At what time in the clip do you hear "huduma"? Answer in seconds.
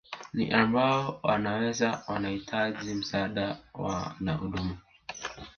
4.33-4.77